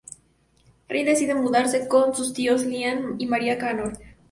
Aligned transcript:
Ryan 0.89 1.05
decide 1.05 1.35
mudarse 1.35 1.87
con 1.87 2.15
sus 2.15 2.33
tíos, 2.33 2.65
Liam 2.65 3.17
y 3.19 3.27
Maria 3.27 3.59
Connor. 3.59 3.99